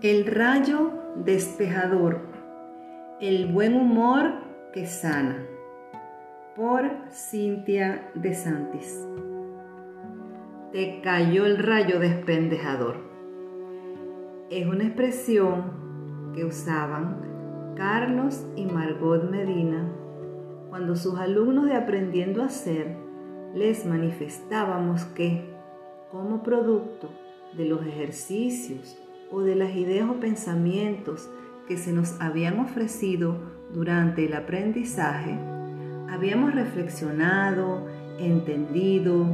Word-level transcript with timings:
El 0.00 0.26
rayo 0.26 0.92
despejador. 1.16 2.20
El 3.20 3.46
buen 3.46 3.74
humor 3.74 4.30
que 4.72 4.86
sana. 4.86 5.44
Por 6.54 6.88
Cintia 7.10 8.08
de 8.14 8.32
Santis. 8.32 9.04
Te 10.70 11.00
cayó 11.02 11.46
el 11.46 11.58
rayo 11.58 11.98
despendejador. 11.98 12.94
Es 14.50 14.68
una 14.68 14.84
expresión 14.84 16.32
que 16.32 16.44
usaban 16.44 17.74
Carlos 17.74 18.46
y 18.54 18.66
Margot 18.66 19.28
Medina 19.28 19.92
cuando 20.68 20.94
sus 20.94 21.18
alumnos 21.18 21.66
de 21.66 21.74
Aprendiendo 21.74 22.44
a 22.44 22.50
Ser 22.50 22.96
les 23.52 23.84
manifestábamos 23.84 25.06
que, 25.06 25.42
como 26.12 26.44
producto 26.44 27.10
de 27.56 27.64
los 27.64 27.84
ejercicios 27.84 28.96
o 29.30 29.42
de 29.42 29.54
las 29.54 29.74
ideas 29.76 30.08
o 30.08 30.20
pensamientos 30.20 31.28
que 31.66 31.76
se 31.76 31.92
nos 31.92 32.20
habían 32.20 32.58
ofrecido 32.60 33.36
durante 33.72 34.26
el 34.26 34.34
aprendizaje, 34.34 35.38
habíamos 36.08 36.54
reflexionado, 36.54 37.86
entendido, 38.18 39.26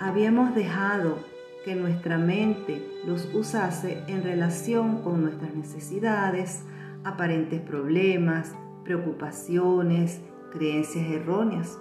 habíamos 0.00 0.54
dejado 0.54 1.18
que 1.64 1.74
nuestra 1.74 2.18
mente 2.18 2.86
los 3.06 3.28
usase 3.34 4.02
en 4.06 4.22
relación 4.22 5.02
con 5.02 5.22
nuestras 5.22 5.54
necesidades, 5.54 6.62
aparentes 7.02 7.60
problemas, 7.60 8.54
preocupaciones, 8.84 10.20
creencias 10.52 11.06
erróneas, 11.10 11.78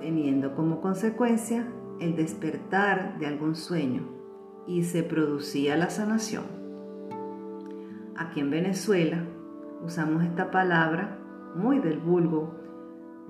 teniendo 0.00 0.54
como 0.54 0.80
consecuencia 0.80 1.66
el 2.00 2.16
despertar 2.16 3.18
de 3.18 3.26
algún 3.26 3.56
sueño 3.56 4.15
y 4.66 4.84
se 4.84 5.02
producía 5.02 5.76
la 5.76 5.90
sanación. 5.90 6.44
Aquí 8.16 8.40
en 8.40 8.50
Venezuela 8.50 9.24
usamos 9.84 10.24
esta 10.24 10.50
palabra 10.50 11.18
muy 11.54 11.78
del 11.78 11.98
vulgo, 11.98 12.54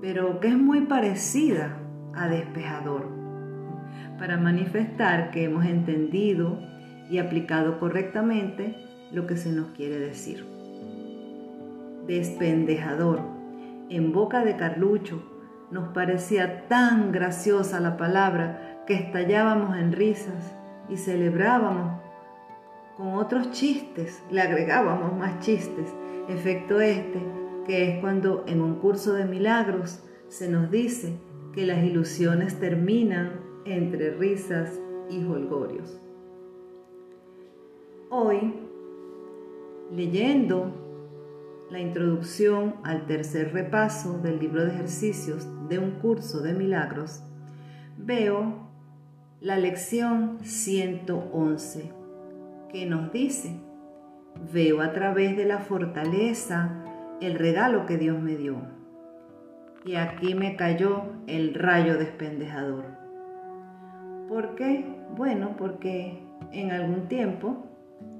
pero 0.01 0.39
que 0.39 0.49
es 0.49 0.57
muy 0.57 0.81
parecida 0.81 1.77
a 2.13 2.27
despejador, 2.27 3.07
para 4.17 4.37
manifestar 4.37 5.31
que 5.31 5.43
hemos 5.45 5.65
entendido 5.65 6.59
y 7.09 7.19
aplicado 7.19 7.79
correctamente 7.79 8.75
lo 9.11 9.27
que 9.27 9.37
se 9.37 9.51
nos 9.51 9.69
quiere 9.69 9.99
decir. 9.99 10.45
Despendejador, 12.07 13.21
en 13.89 14.11
boca 14.11 14.43
de 14.43 14.55
Carlucho, 14.55 15.21
nos 15.71 15.89
parecía 15.89 16.67
tan 16.67 17.11
graciosa 17.11 17.79
la 17.79 17.97
palabra 17.97 18.83
que 18.87 18.93
estallábamos 18.95 19.77
en 19.77 19.91
risas 19.91 20.55
y 20.89 20.97
celebrábamos 20.97 22.01
con 22.95 23.13
otros 23.13 23.51
chistes, 23.51 24.23
le 24.31 24.41
agregábamos 24.41 25.15
más 25.17 25.39
chistes, 25.39 25.93
efecto 26.27 26.81
este, 26.81 27.21
que 27.65 27.89
es 27.89 27.99
cuando 27.99 28.43
en 28.47 28.61
un 28.61 28.75
curso 28.75 29.13
de 29.13 29.25
milagros 29.25 30.03
se 30.29 30.49
nos 30.49 30.71
dice 30.71 31.17
que 31.53 31.65
las 31.65 31.83
ilusiones 31.83 32.59
terminan 32.59 33.39
entre 33.65 34.11
risas 34.11 34.79
y 35.09 35.23
holgorios. 35.23 35.99
Hoy, 38.09 38.53
leyendo 39.91 40.71
la 41.69 41.79
introducción 41.79 42.75
al 42.83 43.05
tercer 43.05 43.53
repaso 43.53 44.17
del 44.19 44.39
libro 44.39 44.63
de 44.63 44.71
ejercicios 44.71 45.47
de 45.67 45.79
un 45.79 45.91
curso 45.99 46.41
de 46.41 46.53
milagros, 46.53 47.21
veo 47.97 48.66
la 49.39 49.55
lección 49.55 50.39
111, 50.41 51.91
que 52.71 52.87
nos 52.87 53.11
dice, 53.11 53.59
veo 54.51 54.81
a 54.81 54.93
través 54.93 55.37
de 55.37 55.45
la 55.45 55.59
fortaleza 55.59 56.83
el 57.21 57.35
regalo 57.35 57.85
que 57.85 57.97
Dios 57.97 58.19
me 58.19 58.35
dio. 58.35 58.55
Y 59.85 59.95
aquí 59.95 60.33
me 60.33 60.55
cayó 60.55 61.03
el 61.27 61.53
rayo 61.53 61.99
despendejador. 61.99 62.85
¿Por 64.27 64.55
qué? 64.55 64.85
Bueno, 65.15 65.55
porque 65.55 66.19
en 66.51 66.71
algún 66.71 67.07
tiempo 67.07 67.67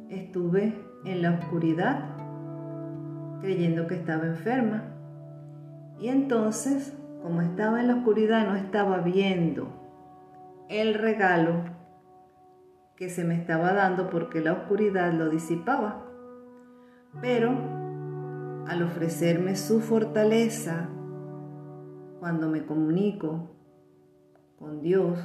estuve 0.10 0.76
en 1.04 1.24
la 1.24 1.32
oscuridad 1.32 2.16
creyendo 3.42 3.88
que 3.88 3.96
estaba 3.96 4.28
enferma. 4.28 4.84
Y 6.00 6.10
entonces, 6.10 6.96
como 7.24 7.42
estaba 7.42 7.80
en 7.80 7.88
la 7.88 7.96
oscuridad, 7.96 8.48
no 8.48 8.56
estaba 8.56 9.00
viendo 9.00 9.87
el 10.70 10.94
regalo 10.94 11.64
que 12.96 13.10
se 13.10 13.24
me 13.24 13.36
estaba 13.36 13.74
dando 13.74 14.10
porque 14.10 14.42
la 14.42 14.54
oscuridad 14.54 15.14
lo 15.14 15.30
disipaba. 15.30 16.04
Pero 17.22 17.52
al 18.68 18.84
ofrecerme 18.84 19.56
su 19.56 19.80
fortaleza, 19.82 20.90
cuando 22.20 22.50
me 22.50 22.66
comunico 22.66 23.52
con 24.58 24.82
Dios, 24.82 25.20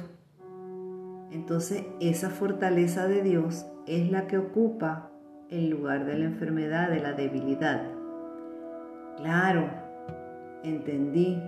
entonces 1.31 1.85
esa 1.99 2.29
fortaleza 2.29 3.07
de 3.07 3.23
Dios 3.23 3.65
es 3.87 4.11
la 4.11 4.27
que 4.27 4.37
ocupa 4.37 5.09
el 5.49 5.69
lugar 5.69 6.05
de 6.05 6.17
la 6.17 6.25
enfermedad, 6.25 6.89
de 6.89 6.99
la 6.99 7.13
debilidad. 7.13 7.83
Claro, 9.17 9.69
entendí. 10.63 11.41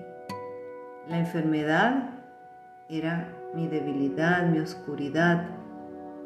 La 1.07 1.19
enfermedad 1.19 2.24
era 2.89 3.33
mi 3.55 3.67
debilidad, 3.67 4.47
mi 4.49 4.59
oscuridad, 4.59 5.49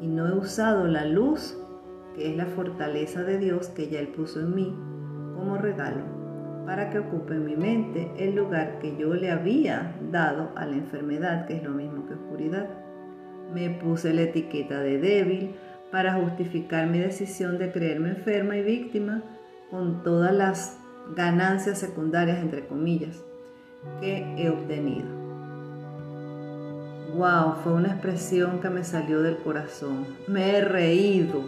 y 0.00 0.06
no 0.06 0.26
he 0.28 0.32
usado 0.32 0.86
la 0.86 1.04
luz, 1.04 1.56
que 2.14 2.30
es 2.30 2.36
la 2.36 2.46
fortaleza 2.46 3.22
de 3.22 3.38
Dios 3.38 3.68
que 3.68 3.88
ya 3.88 4.00
Él 4.00 4.08
puso 4.08 4.40
en 4.40 4.54
mí 4.54 4.76
como 5.34 5.56
regalo, 5.56 6.02
para 6.66 6.90
que 6.90 6.98
ocupe 6.98 7.34
en 7.34 7.44
mi 7.44 7.56
mente 7.56 8.12
el 8.18 8.34
lugar 8.34 8.78
que 8.78 8.96
yo 8.96 9.14
le 9.14 9.30
había 9.30 9.96
dado 10.10 10.50
a 10.56 10.66
la 10.66 10.76
enfermedad, 10.76 11.46
que 11.46 11.56
es 11.56 11.62
lo 11.62 11.70
mismo 11.70 12.06
que 12.06 12.14
oscuridad. 12.14 12.68
Me 13.54 13.70
puse 13.70 14.12
la 14.12 14.22
etiqueta 14.22 14.80
de 14.80 14.98
débil 14.98 15.56
para 15.90 16.14
justificar 16.14 16.86
mi 16.86 16.98
decisión 16.98 17.58
de 17.58 17.72
creerme 17.72 18.10
enferma 18.10 18.56
y 18.56 18.62
víctima 18.62 19.22
con 19.70 20.02
todas 20.02 20.32
las 20.32 20.78
ganancias 21.16 21.78
secundarias, 21.78 22.38
entre 22.38 22.66
comillas, 22.66 23.24
que 24.00 24.34
he 24.36 24.50
obtenido. 24.50 25.19
Wow, 27.20 27.56
fue 27.62 27.74
una 27.74 27.88
expresión 27.88 28.60
que 28.60 28.70
me 28.70 28.82
salió 28.82 29.20
del 29.20 29.36
corazón. 29.36 30.06
Me 30.26 30.56
he 30.56 30.64
reído 30.64 31.44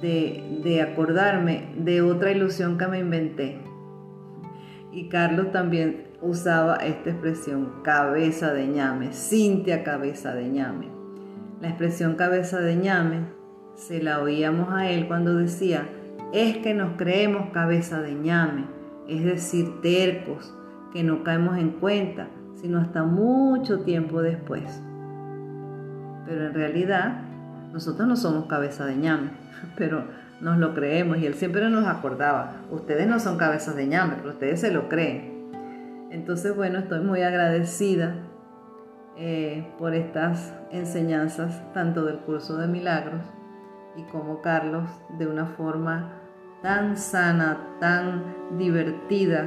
de, 0.00 0.80
acordarme 0.80 1.74
de 1.76 2.00
otra 2.00 2.32
ilusión 2.32 2.78
que 2.78 2.86
me 2.86 3.00
inventé. 3.00 3.58
Y 4.92 5.10
Carlos 5.10 5.52
también 5.52 6.06
usaba 6.22 6.76
esta 6.76 7.10
expresión, 7.10 7.82
cabeza 7.82 8.54
de 8.54 8.66
ñame, 8.66 9.12
Cintia 9.12 9.84
cabeza 9.84 10.34
de 10.34 10.48
ñame. 10.48 10.88
La 11.60 11.68
expresión 11.68 12.14
cabeza 12.14 12.60
de 12.60 12.76
ñame 12.76 13.26
se 13.74 14.02
la 14.02 14.22
oíamos 14.22 14.72
a 14.72 14.90
él 14.90 15.06
cuando 15.06 15.34
decía, 15.34 15.86
es 16.32 16.56
que 16.56 16.72
nos 16.72 16.96
creemos 16.96 17.50
cabeza 17.50 18.00
de 18.00 18.14
ñame, 18.14 18.64
es 19.06 19.22
decir, 19.22 19.82
tercos, 19.82 20.56
que 20.94 21.02
no 21.02 21.24
caemos 21.24 21.58
en 21.58 21.72
cuenta, 21.72 22.30
sino 22.54 22.78
hasta 22.78 23.02
mucho 23.04 23.80
tiempo 23.80 24.22
después. 24.22 24.82
Pero 26.26 26.46
en 26.46 26.54
realidad, 26.54 27.22
nosotros 27.72 28.08
no 28.08 28.16
somos 28.16 28.46
cabeza 28.46 28.86
de 28.86 28.96
ñame, 28.96 29.30
pero 29.76 30.04
nos 30.40 30.58
lo 30.58 30.74
creemos 30.74 31.18
y 31.18 31.26
él 31.26 31.34
siempre 31.34 31.68
nos 31.70 31.86
acordaba, 31.86 32.56
ustedes 32.70 33.06
no 33.06 33.18
son 33.18 33.38
cabezas 33.38 33.76
de 33.76 33.86
ñame, 33.86 34.14
pero 34.16 34.30
ustedes 34.30 34.60
se 34.60 34.72
lo 34.72 34.88
creen. 34.88 35.50
Entonces, 36.10 36.54
bueno, 36.54 36.78
estoy 36.78 37.00
muy 37.00 37.22
agradecida 37.22 38.14
eh, 39.16 39.72
por 39.78 39.94
estas 39.94 40.54
enseñanzas, 40.70 41.62
tanto 41.72 42.04
del 42.04 42.18
curso 42.18 42.56
de 42.56 42.66
milagros 42.66 43.22
y 43.96 44.02
como 44.04 44.40
Carlos, 44.42 44.88
de 45.18 45.26
una 45.26 45.46
forma 45.46 46.12
tan 46.62 46.96
sana, 46.96 47.58
tan 47.80 48.58
divertida, 48.58 49.44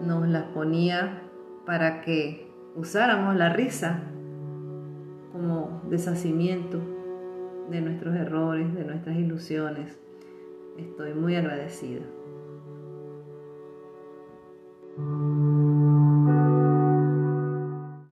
nos 0.00 0.26
las 0.28 0.44
ponía 0.44 1.22
para 1.66 2.02
que 2.02 2.46
usáramos 2.74 3.36
la 3.36 3.50
risa 3.50 4.02
como 5.32 5.82
deshacimiento 5.88 6.80
de 7.70 7.80
nuestros 7.80 8.14
errores, 8.14 8.74
de 8.74 8.84
nuestras 8.84 9.16
ilusiones. 9.16 9.98
Estoy 10.76 11.14
muy 11.14 11.36
agradecida. 11.36 12.02